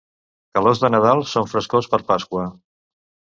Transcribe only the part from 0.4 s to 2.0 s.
Calors de Nadal són frescors